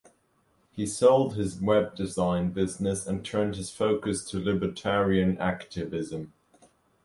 He 0.71 0.87
sold 0.87 1.35
his 1.35 1.61
web 1.61 1.93
design 1.95 2.49
business 2.53 3.05
and 3.05 3.23
turned 3.23 3.55
his 3.55 3.69
focus 3.69 4.23
to 4.31 4.39
libertarian 4.43 5.37
activism. 5.37 6.33